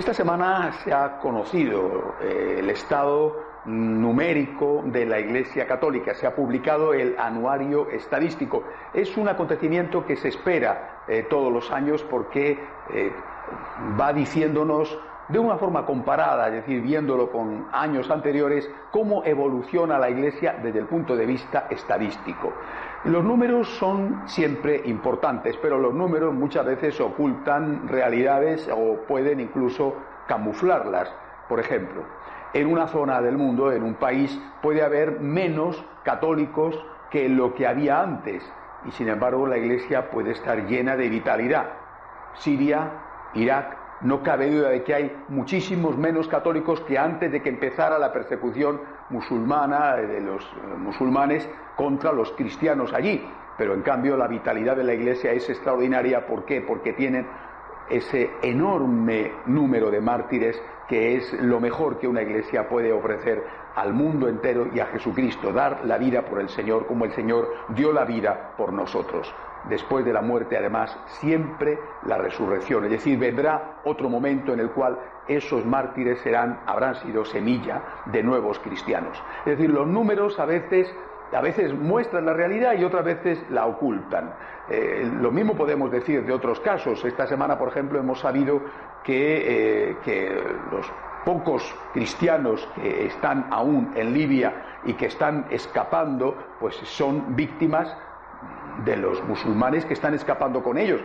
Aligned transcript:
Esta 0.00 0.14
semana 0.14 0.72
se 0.82 0.94
ha 0.94 1.18
conocido 1.18 2.14
eh, 2.22 2.56
el 2.60 2.70
estado 2.70 3.36
numérico 3.66 4.82
de 4.86 5.04
la 5.04 5.20
Iglesia 5.20 5.66
Católica. 5.66 6.14
Se 6.14 6.26
ha 6.26 6.34
publicado 6.34 6.94
el 6.94 7.18
anuario 7.18 7.86
estadístico. 7.90 8.64
Es 8.94 9.14
un 9.18 9.28
acontecimiento 9.28 10.06
que 10.06 10.16
se 10.16 10.28
espera 10.28 11.02
eh, 11.06 11.26
todos 11.28 11.52
los 11.52 11.70
años 11.70 12.02
porque 12.04 12.58
eh, 12.94 13.12
va 14.00 14.14
diciéndonos 14.14 14.98
de 15.28 15.38
una 15.38 15.58
forma 15.58 15.84
comparada, 15.84 16.48
es 16.48 16.54
decir, 16.54 16.80
viéndolo 16.80 17.30
con 17.30 17.66
años 17.70 18.10
anteriores, 18.10 18.70
cómo 18.90 19.22
evoluciona 19.26 19.98
la 19.98 20.08
Iglesia 20.08 20.56
desde 20.62 20.78
el 20.78 20.86
punto 20.86 21.14
de 21.14 21.26
vista 21.26 21.66
estadístico. 21.68 22.54
Los 23.04 23.24
números 23.24 23.66
son 23.78 24.28
siempre 24.28 24.82
importantes, 24.84 25.56
pero 25.56 25.78
los 25.78 25.94
números 25.94 26.34
muchas 26.34 26.66
veces 26.66 27.00
ocultan 27.00 27.88
realidades 27.88 28.68
o 28.70 29.06
pueden 29.08 29.40
incluso 29.40 29.94
camuflarlas. 30.28 31.10
Por 31.48 31.60
ejemplo, 31.60 32.02
en 32.52 32.70
una 32.70 32.88
zona 32.88 33.22
del 33.22 33.38
mundo, 33.38 33.72
en 33.72 33.84
un 33.84 33.94
país, 33.94 34.38
puede 34.60 34.82
haber 34.82 35.18
menos 35.20 35.82
católicos 36.04 36.78
que 37.10 37.28
lo 37.30 37.54
que 37.54 37.66
había 37.66 38.02
antes, 38.02 38.42
y 38.86 38.90
sin 38.92 39.08
embargo 39.08 39.46
la 39.46 39.56
Iglesia 39.56 40.10
puede 40.10 40.32
estar 40.32 40.66
llena 40.66 40.94
de 40.96 41.08
vitalidad. 41.08 41.66
Siria, 42.34 42.90
Irak, 43.34 43.79
no 44.02 44.22
cabe 44.22 44.50
duda 44.50 44.70
de 44.70 44.82
que 44.82 44.94
hay 44.94 45.16
muchísimos 45.28 45.96
menos 45.96 46.28
católicos 46.28 46.80
que 46.82 46.98
antes 46.98 47.30
de 47.30 47.42
que 47.42 47.48
empezara 47.48 47.98
la 47.98 48.12
persecución 48.12 48.80
musulmana 49.10 49.96
de 49.96 50.20
los 50.20 50.42
eh, 50.42 50.76
musulmanes 50.76 51.48
contra 51.76 52.12
los 52.12 52.32
cristianos 52.32 52.92
allí. 52.92 53.22
Pero 53.58 53.74
en 53.74 53.82
cambio 53.82 54.16
la 54.16 54.26
vitalidad 54.26 54.76
de 54.76 54.84
la 54.84 54.94
Iglesia 54.94 55.32
es 55.32 55.48
extraordinaria. 55.50 56.26
¿Por 56.26 56.44
qué? 56.44 56.62
Porque 56.62 56.94
tienen 56.94 57.26
ese 57.90 58.30
enorme 58.42 59.32
número 59.46 59.90
de 59.90 60.00
mártires 60.00 60.60
que 60.88 61.16
es 61.16 61.32
lo 61.34 61.60
mejor 61.60 61.98
que 61.98 62.08
una 62.08 62.22
iglesia 62.22 62.68
puede 62.68 62.92
ofrecer 62.92 63.44
al 63.76 63.92
mundo 63.92 64.28
entero 64.28 64.68
y 64.74 64.80
a 64.80 64.86
Jesucristo, 64.86 65.52
dar 65.52 65.84
la 65.84 65.98
vida 65.98 66.22
por 66.22 66.40
el 66.40 66.48
Señor 66.48 66.86
como 66.86 67.04
el 67.04 67.12
Señor 67.12 67.48
dio 67.68 67.92
la 67.92 68.04
vida 68.04 68.54
por 68.56 68.72
nosotros 68.72 69.32
después 69.68 70.04
de 70.04 70.12
la 70.12 70.22
muerte, 70.22 70.56
además, 70.56 70.96
siempre 71.06 71.78
la 72.06 72.18
resurrección. 72.18 72.84
Es 72.84 72.90
decir, 72.90 73.18
vendrá 73.18 73.80
otro 73.84 74.08
momento 74.08 74.52
en 74.52 74.60
el 74.60 74.70
cual 74.70 74.98
esos 75.28 75.64
mártires 75.64 76.18
serán, 76.20 76.60
habrán 76.66 76.96
sido 76.96 77.24
semilla 77.24 77.82
de 78.06 78.22
nuevos 78.22 78.58
cristianos. 78.58 79.22
Es 79.40 79.58
decir, 79.58 79.70
los 79.70 79.86
números 79.86 80.38
a 80.38 80.44
veces 80.46 80.92
a 81.32 81.40
veces 81.40 81.72
muestran 81.72 82.26
la 82.26 82.32
realidad 82.32 82.74
y 82.76 82.84
otras 82.84 83.04
veces 83.04 83.38
la 83.50 83.66
ocultan. 83.66 84.34
Eh, 84.68 85.08
lo 85.20 85.30
mismo 85.30 85.54
podemos 85.54 85.90
decir 85.90 86.24
de 86.24 86.32
otros 86.32 86.58
casos. 86.58 87.04
Esta 87.04 87.26
semana, 87.26 87.56
por 87.56 87.68
ejemplo, 87.68 88.00
hemos 88.00 88.20
sabido 88.20 88.60
que, 89.04 89.90
eh, 89.90 89.96
que 90.04 90.42
los 90.72 90.90
pocos 91.24 91.74
cristianos 91.92 92.66
que 92.74 93.06
están 93.06 93.46
aún 93.50 93.92
en 93.94 94.12
Libia 94.12 94.80
y 94.84 94.94
que 94.94 95.06
están 95.06 95.46
escapando, 95.50 96.36
pues 96.58 96.74
son 96.76 97.36
víctimas 97.36 97.96
de 98.84 98.96
los 98.96 99.22
musulmanes 99.24 99.84
que 99.84 99.94
están 99.94 100.14
escapando 100.14 100.62
con 100.62 100.78
ellos. 100.78 101.00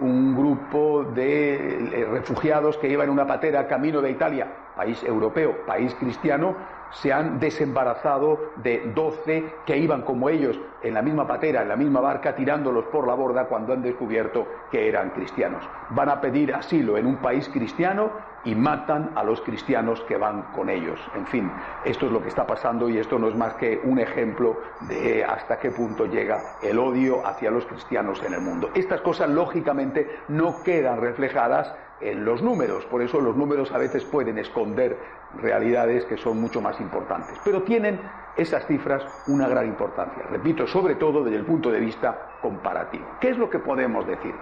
Un 0.00 0.34
grupo 0.34 1.04
de 1.04 1.54
eh, 1.54 2.06
refugiados 2.10 2.76
que 2.78 2.88
iban 2.88 3.06
en 3.06 3.10
una 3.10 3.26
patera 3.26 3.66
camino 3.66 4.00
de 4.00 4.10
Italia, 4.10 4.46
país 4.76 5.02
europeo, 5.02 5.64
país 5.66 5.94
cristiano, 5.96 6.54
se 6.92 7.12
han 7.12 7.38
desembarazado 7.38 8.52
de 8.56 8.92
doce 8.94 9.44
que 9.64 9.76
iban 9.76 10.02
como 10.02 10.28
ellos 10.28 10.58
en 10.82 10.94
la 10.94 11.02
misma 11.02 11.26
patera, 11.26 11.62
en 11.62 11.68
la 11.68 11.76
misma 11.76 12.00
barca, 12.00 12.34
tirándolos 12.34 12.84
por 12.86 13.06
la 13.06 13.14
borda 13.14 13.44
cuando 13.44 13.72
han 13.72 13.82
descubierto 13.82 14.46
que 14.70 14.88
eran 14.88 15.10
cristianos. 15.10 15.62
Van 15.90 16.08
a 16.08 16.20
pedir 16.20 16.54
asilo 16.54 16.96
en 16.96 17.06
un 17.06 17.16
país 17.16 17.48
cristiano 17.48 18.10
y 18.44 18.54
matan 18.54 19.12
a 19.14 19.22
los 19.22 19.40
cristianos 19.42 20.00
que 20.02 20.16
van 20.16 20.42
con 20.54 20.68
ellos. 20.68 20.98
En 21.14 21.26
fin, 21.26 21.50
esto 21.84 22.06
es 22.06 22.12
lo 22.12 22.22
que 22.22 22.28
está 22.28 22.46
pasando 22.46 22.88
y 22.88 22.98
esto 22.98 23.18
no 23.18 23.28
es 23.28 23.34
más 23.34 23.54
que 23.54 23.80
un 23.84 23.98
ejemplo 23.98 24.60
de 24.80 25.24
hasta 25.24 25.58
qué 25.58 25.70
punto 25.70 26.06
llega 26.06 26.56
el 26.62 26.78
odio 26.78 27.26
hacia 27.26 27.50
los 27.50 27.66
cristianos 27.66 28.22
en 28.22 28.34
el 28.34 28.40
mundo. 28.40 28.70
Estas 28.74 29.00
cosas, 29.00 29.28
lógicamente, 29.28 30.08
no 30.28 30.62
quedan 30.62 31.00
reflejadas 31.00 31.74
en 32.00 32.24
los 32.24 32.42
números, 32.42 32.86
por 32.86 33.02
eso 33.02 33.20
los 33.20 33.36
números 33.36 33.72
a 33.72 33.78
veces 33.78 34.04
pueden 34.04 34.38
esconder 34.38 34.96
realidades 35.36 36.06
que 36.06 36.16
son 36.16 36.40
mucho 36.40 36.60
más 36.60 36.80
importantes, 36.80 37.38
pero 37.44 37.62
tienen 37.62 38.00
esas 38.36 38.66
cifras 38.66 39.06
una 39.26 39.48
gran 39.48 39.66
importancia, 39.66 40.22
repito, 40.30 40.66
sobre 40.66 40.94
todo 40.94 41.22
desde 41.22 41.36
el 41.36 41.44
punto 41.44 41.70
de 41.70 41.80
vista 41.80 42.30
comparativo. 42.40 43.04
¿Qué 43.20 43.30
es 43.30 43.38
lo 43.38 43.50
que 43.50 43.58
podemos 43.58 44.06
decir? 44.06 44.34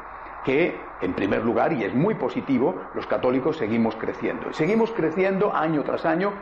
Que, 0.48 0.81
en 1.03 1.12
primer 1.12 1.44
lugar, 1.44 1.75
y 1.75 1.84
es 1.84 1.94
muy 1.94 2.14
positivo, 2.14 2.75
los 2.94 3.06
católicos 3.06 3.59
seguimos 3.59 3.94
creciendo. 3.97 4.50
Seguimos 4.54 4.91
creciendo 4.92 5.54
año 5.54 5.82
tras 5.84 6.06
año, 6.06 6.32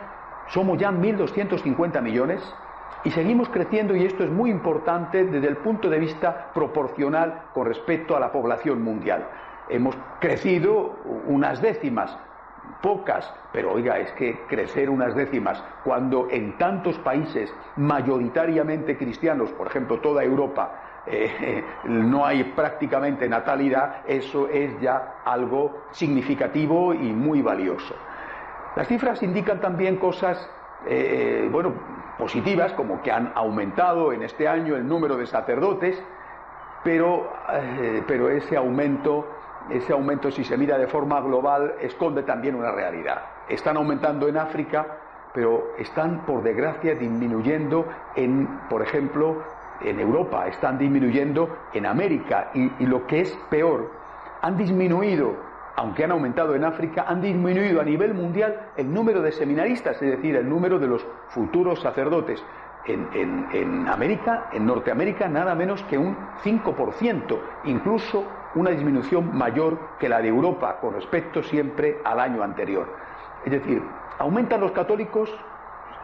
somos 0.47 0.77
ya 0.77 0.91
1.250 0.91 2.01
millones 2.01 2.55
y 3.03 3.11
seguimos 3.11 3.49
creciendo, 3.49 3.97
y 3.97 4.05
esto 4.05 4.23
es 4.23 4.31
muy 4.31 4.49
importante 4.49 5.25
desde 5.25 5.49
el 5.49 5.57
punto 5.57 5.89
de 5.89 5.99
vista 5.99 6.53
proporcional 6.53 7.49
con 7.53 7.67
respecto 7.67 8.15
a 8.15 8.21
la 8.21 8.31
población 8.31 8.81
mundial. 8.81 9.27
Hemos 9.67 9.97
crecido 10.21 10.95
unas 11.27 11.61
décimas, 11.61 12.17
pocas, 12.81 13.29
pero 13.51 13.73
oiga, 13.73 13.99
es 13.99 14.13
que 14.13 14.39
crecer 14.47 14.89
unas 14.89 15.15
décimas 15.15 15.61
cuando 15.83 16.29
en 16.31 16.57
tantos 16.57 16.97
países 16.99 17.53
mayoritariamente 17.75 18.97
cristianos, 18.97 19.49
por 19.51 19.67
ejemplo 19.67 19.99
toda 19.99 20.23
Europa, 20.23 20.86
eh, 21.09 21.63
no 21.85 22.25
hay 22.25 22.43
prácticamente 22.43 23.27
natalidad, 23.29 24.01
eso 24.07 24.47
es 24.49 24.79
ya 24.79 25.21
algo 25.25 25.83
significativo 25.91 26.93
y 26.93 27.13
muy 27.13 27.41
valioso. 27.41 27.95
Las 28.75 28.87
cifras 28.87 29.23
indican 29.23 29.59
también 29.59 29.97
cosas, 29.97 30.49
eh, 30.87 31.49
bueno, 31.51 31.73
positivas, 32.17 32.73
como 32.73 33.01
que 33.01 33.11
han 33.11 33.31
aumentado 33.35 34.13
en 34.13 34.23
este 34.23 34.47
año 34.47 34.75
el 34.75 34.87
número 34.87 35.17
de 35.17 35.25
sacerdotes, 35.25 36.01
pero, 36.83 37.33
eh, 37.51 38.03
pero 38.07 38.29
ese 38.29 38.55
aumento 38.55 39.25
ese 39.69 39.93
aumento, 39.93 40.31
si 40.31 40.43
se 40.43 40.57
mira 40.57 40.77
de 40.77 40.87
forma 40.87 41.19
global, 41.21 41.75
esconde 41.81 42.23
también 42.23 42.55
una 42.55 42.71
realidad. 42.71 43.21
Están 43.49 43.77
aumentando 43.77 44.27
en 44.27 44.37
África, 44.37 44.85
pero 45.33 45.73
están, 45.77 46.25
por 46.25 46.41
desgracia, 46.41 46.95
disminuyendo 46.95 47.85
en, 48.15 48.47
por 48.69 48.81
ejemplo, 48.81 49.43
en 49.81 49.99
Europa, 49.99 50.47
están 50.47 50.77
disminuyendo 50.77 51.57
en 51.73 51.85
América 51.85 52.51
y, 52.53 52.85
lo 52.85 53.05
que 53.07 53.21
es 53.21 53.37
peor, 53.49 53.91
han 54.41 54.57
disminuido, 54.57 55.35
aunque 55.75 56.03
han 56.03 56.11
aumentado 56.11 56.55
en 56.55 56.63
África, 56.63 57.05
han 57.07 57.21
disminuido 57.21 57.81
a 57.81 57.83
nivel 57.83 58.13
mundial 58.13 58.71
el 58.77 58.93
número 58.93 59.21
de 59.21 59.31
seminaristas, 59.31 60.01
es 60.01 60.11
decir, 60.11 60.35
el 60.35 60.47
número 60.47 60.79
de 60.79 60.87
los 60.87 61.05
futuros 61.29 61.81
sacerdotes. 61.81 62.43
En, 62.85 63.47
en 63.51 63.85
América, 63.89 64.47
en 64.53 64.65
Norteamérica, 64.65 65.27
nada 65.27 65.53
menos 65.55 65.83
que 65.83 65.97
un 65.97 66.15
5%, 66.41 67.37
incluso 67.65 68.23
una 68.55 68.71
disminución 68.71 69.37
mayor 69.37 69.77
que 69.99 70.07
la 70.07 70.21
de 70.21 70.29
Europa 70.29 70.77
con 70.79 70.93
respecto 70.93 71.43
siempre 71.43 71.97
al 72.05 72.21
año 72.21 72.43
anterior. 72.43 72.87
Es 73.45 73.51
decir, 73.51 73.83
aumentan 74.19 74.61
los 74.61 74.71
católicos, 74.71 75.33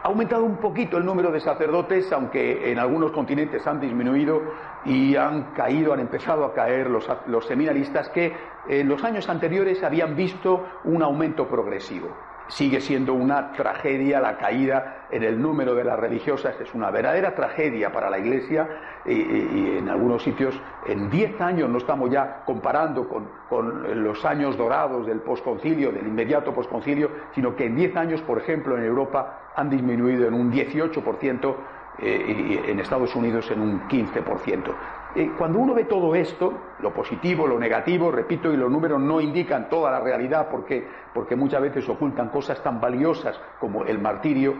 ha 0.04 0.08
aumentado 0.08 0.44
un 0.44 0.58
poquito 0.58 0.98
el 0.98 1.06
número 1.06 1.32
de 1.32 1.40
sacerdotes, 1.40 2.12
aunque 2.12 2.70
en 2.70 2.78
algunos 2.78 3.10
continentes 3.10 3.66
han 3.66 3.80
disminuido 3.80 4.38
y 4.84 5.16
han 5.16 5.54
caído, 5.54 5.94
han 5.94 6.00
empezado 6.00 6.44
a 6.44 6.52
caer 6.52 6.90
los, 6.90 7.06
seminaristas 7.46 8.10
que 8.10 8.30
en 8.68 8.86
los 8.86 9.02
años 9.02 9.26
anteriores 9.30 9.82
habían 9.82 10.14
visto 10.14 10.62
un 10.84 11.02
aumento 11.02 11.48
progresivo. 11.48 12.10
Sigue 12.48 12.80
siendo 12.80 13.14
una 13.14 13.52
tragedia 13.52 14.20
la 14.20 14.36
caída 14.36 15.06
en 15.10 15.22
el 15.22 15.40
número 15.40 15.74
de 15.74 15.84
las 15.84 15.98
religiosas, 15.98 16.54
es 16.60 16.74
una 16.74 16.90
verdadera 16.90 17.34
tragedia 17.34 17.90
para 17.90 18.10
la 18.10 18.18
Iglesia 18.18 18.68
y, 19.06 19.78
en 19.78 19.88
algunos 19.88 20.22
sitios 20.22 20.60
en 20.86 21.10
10 21.10 21.40
años 21.40 21.70
no 21.70 21.78
estamos 21.78 22.10
ya 22.10 22.42
comparando 22.44 23.08
con, 23.08 23.28
con 23.48 24.02
los 24.02 24.24
años 24.24 24.56
dorados 24.56 25.06
del 25.06 25.20
posconcilio, 25.20 25.92
del 25.92 26.06
inmediato 26.06 26.54
posconcilio, 26.54 27.10
sino 27.34 27.56
que 27.56 27.66
en 27.66 27.76
10 27.76 27.96
años, 27.96 28.20
por 28.22 28.38
ejemplo, 28.38 28.76
en 28.76 28.84
Europa 28.84 29.52
han 29.56 29.70
disminuido 29.70 30.26
en 30.26 30.34
un 30.34 30.52
18% 30.52 31.54
eh, 31.98 32.60
y 32.66 32.70
en 32.70 32.80
Estados 32.80 33.14
Unidos 33.14 33.50
en 33.50 33.60
un 33.60 33.88
15%. 33.88 34.74
Eh, 35.14 35.30
cuando 35.38 35.60
uno 35.60 35.74
ve 35.74 35.84
todo 35.84 36.14
esto, 36.14 36.52
lo 36.80 36.92
positivo, 36.92 37.46
lo 37.46 37.58
negativo, 37.58 38.10
repito, 38.10 38.52
y 38.52 38.56
los 38.56 38.70
números 38.70 39.00
no 39.00 39.20
indican 39.20 39.68
toda 39.68 39.90
la 39.90 40.00
realidad 40.00 40.48
porque, 40.50 40.88
porque 41.12 41.36
muchas 41.36 41.62
veces 41.62 41.88
ocultan 41.88 42.30
cosas 42.30 42.62
tan 42.62 42.80
valiosas 42.80 43.40
como 43.60 43.84
el 43.84 44.00
martirio, 44.00 44.54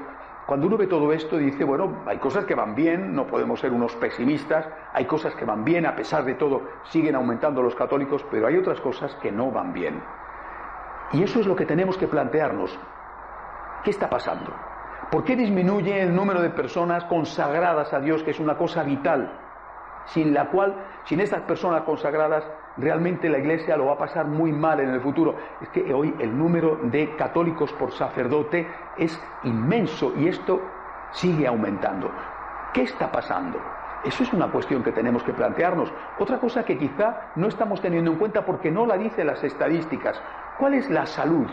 cuando 0.47 0.67
uno 0.67 0.77
ve 0.77 0.87
todo 0.87 1.11
esto 1.13 1.39
dice, 1.39 1.65
bueno, 1.65 2.03
hay 2.07 2.19
cosas 2.19 2.45
que 2.45 2.55
van 2.55 2.75
bien, 2.75 3.15
no 3.15 3.27
podemos 3.27 3.61
ser 3.61 3.73
unos 3.73 3.97
pesimistas, 3.97 4.69
hay 4.93 5.07
cosas 5.07 5.35
que 5.35 5.47
van 5.47 5.65
bien, 5.65 5.87
a 5.87 5.97
pesar 5.97 6.25
de 6.25 6.35
todo 6.35 6.63
siguen 6.91 7.15
aumentando 7.15 7.63
los 7.63 7.75
católicos, 7.75 8.25
pero 8.31 8.47
hay 8.47 8.59
otras 8.59 8.79
cosas 8.81 9.15
que 9.17 9.33
no 9.33 9.51
van 9.51 9.73
bien. 9.73 10.03
Y 11.13 11.23
eso 11.23 11.41
es 11.41 11.47
lo 11.47 11.57
que 11.57 11.65
tenemos 11.65 11.97
que 11.97 12.09
plantearnos. 12.09 12.79
¿Qué 13.83 13.91
está 13.91 14.09
pasando? 14.11 14.53
¿Por 15.15 15.23
qué 15.23 15.37
disminuye 15.37 16.03
el 16.03 16.13
número 16.13 16.43
de 16.43 16.51
personas 16.51 17.05
consagradas 17.05 17.95
a 17.95 18.01
Dios, 18.01 18.25
que 18.25 18.33
es 18.33 18.41
una 18.41 18.57
cosa 18.57 18.83
vital, 18.83 19.31
sin 20.07 20.35
la 20.35 20.51
cual, 20.51 20.75
sin 21.05 21.21
estas 21.21 21.43
personas 21.43 21.83
consagradas, 21.83 22.43
realmente 22.79 23.29
la 23.29 23.39
Iglesia 23.39 23.77
lo 23.77 23.87
va 23.87 23.93
a 23.93 23.99
pasar 23.99 24.27
muy 24.27 24.51
mal 24.51 24.81
en 24.81 24.89
el 24.89 25.01
futuro. 25.01 25.37
Es 25.63 25.69
que 25.69 25.95
hoy 25.95 26.13
el 26.19 26.37
número 26.37 26.81
de 26.83 27.15
católicos 27.15 27.73
por 27.75 27.93
sacerdote 27.93 28.67
es 28.99 29.17
inmenso 29.45 30.13
y 30.19 30.27
esto 30.27 30.61
sigue 31.13 31.47
aumentando. 31.47 32.11
¿Qué 32.73 32.83
está 32.83 33.13
pasando? 33.13 33.61
Eso 34.03 34.25
es 34.25 34.33
una 34.33 34.51
cuestión 34.51 34.83
que 34.83 34.91
tenemos 34.91 35.23
que 35.23 35.33
plantearnos. 35.33 35.93
Otra 36.19 36.41
cosa 36.41 36.65
que 36.65 36.77
quizá 36.77 37.31
no 37.37 37.47
estamos 37.47 37.81
teniendo 37.81 38.11
en 38.11 38.19
cuenta 38.19 38.45
porque 38.45 38.73
no 38.73 38.85
la 38.85 38.99
dicen 38.99 39.29
las 39.29 39.45
estadísticas. 39.45 40.21
¿Cuál 40.59 40.75
es 40.75 40.91
la 40.91 41.07
salud? 41.07 41.47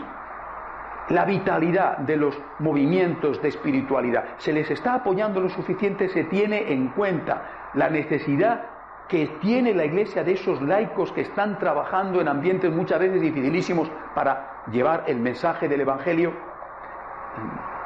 La 1.08 1.24
vitalidad 1.24 1.98
de 1.98 2.16
los 2.16 2.38
movimientos 2.58 3.42
de 3.42 3.48
espiritualidad. 3.48 4.24
¿Se 4.38 4.52
les 4.52 4.70
está 4.70 4.94
apoyando 4.94 5.40
lo 5.40 5.48
suficiente? 5.48 6.08
¿Se 6.08 6.24
tiene 6.24 6.72
en 6.72 6.88
cuenta 6.88 7.70
la 7.74 7.90
necesidad 7.90 8.64
que 9.08 9.26
tiene 9.40 9.74
la 9.74 9.84
Iglesia 9.84 10.24
de 10.24 10.32
esos 10.32 10.62
laicos 10.62 11.12
que 11.12 11.22
están 11.22 11.58
trabajando 11.58 12.20
en 12.20 12.28
ambientes 12.28 12.72
muchas 12.72 13.00
veces 13.00 13.20
dificilísimos 13.20 13.90
para 14.14 14.62
llevar 14.70 15.04
el 15.06 15.18
mensaje 15.18 15.68
del 15.68 15.82
Evangelio? 15.82 16.32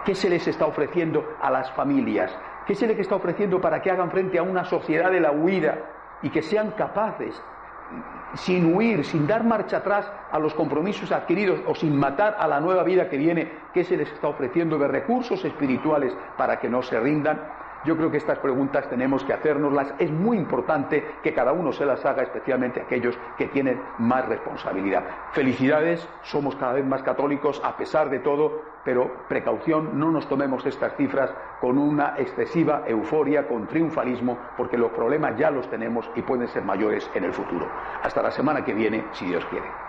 ¿Qué 0.04 0.14
se 0.14 0.30
les 0.30 0.46
está 0.46 0.66
ofreciendo 0.66 1.24
a 1.40 1.50
las 1.50 1.70
familias? 1.72 2.36
¿Qué 2.66 2.74
se 2.74 2.86
les 2.86 2.98
está 2.98 3.16
ofreciendo 3.16 3.60
para 3.60 3.82
que 3.82 3.90
hagan 3.90 4.10
frente 4.10 4.38
a 4.38 4.42
una 4.42 4.64
sociedad 4.64 5.10
de 5.10 5.20
la 5.20 5.32
huida 5.32 5.78
y 6.22 6.30
que 6.30 6.42
sean 6.42 6.72
capaces, 6.72 7.42
sin 8.34 8.74
huir, 8.74 9.04
sin 9.04 9.26
dar 9.26 9.44
marcha 9.44 9.78
atrás 9.78 10.10
a 10.30 10.38
los 10.38 10.54
compromisos 10.54 11.12
adquiridos 11.12 11.60
o 11.66 11.74
sin 11.74 11.96
matar 11.96 12.36
a 12.38 12.46
la 12.48 12.60
nueva 12.60 12.82
vida 12.82 13.08
que 13.08 13.16
viene, 13.16 13.68
qué 13.72 13.84
se 13.84 13.96
les 13.96 14.10
está 14.12 14.28
ofreciendo 14.28 14.78
de 14.78 14.88
recursos 14.88 15.44
espirituales 15.44 16.16
para 16.36 16.58
que 16.58 16.68
no 16.68 16.82
se 16.82 16.98
rindan? 17.00 17.55
Yo 17.86 17.96
creo 17.96 18.10
que 18.10 18.16
estas 18.16 18.40
preguntas 18.40 18.90
tenemos 18.90 19.22
que 19.22 19.32
hacérnoslas. 19.32 19.94
Es 20.00 20.10
muy 20.10 20.36
importante 20.36 21.04
que 21.22 21.32
cada 21.32 21.52
uno 21.52 21.70
se 21.72 21.86
las 21.86 22.04
haga, 22.04 22.24
especialmente 22.24 22.80
aquellos 22.80 23.16
que 23.38 23.46
tienen 23.46 23.80
más 23.98 24.28
responsabilidad. 24.28 25.04
Felicidades, 25.30 26.08
somos 26.22 26.56
cada 26.56 26.72
vez 26.72 26.84
más 26.84 27.04
católicos 27.04 27.62
a 27.64 27.76
pesar 27.76 28.10
de 28.10 28.18
todo, 28.18 28.60
pero 28.84 29.26
precaución, 29.28 29.98
no 30.00 30.10
nos 30.10 30.28
tomemos 30.28 30.66
estas 30.66 30.96
cifras 30.96 31.32
con 31.60 31.78
una 31.78 32.14
excesiva 32.18 32.82
euforia, 32.88 33.46
con 33.46 33.68
triunfalismo, 33.68 34.36
porque 34.56 34.76
los 34.76 34.90
problemas 34.90 35.36
ya 35.38 35.52
los 35.52 35.70
tenemos 35.70 36.10
y 36.16 36.22
pueden 36.22 36.48
ser 36.48 36.64
mayores 36.64 37.08
en 37.14 37.22
el 37.22 37.32
futuro. 37.32 37.68
Hasta 38.02 38.20
la 38.20 38.32
semana 38.32 38.64
que 38.64 38.74
viene, 38.74 39.04
si 39.12 39.26
Dios 39.26 39.44
quiere. 39.46 39.85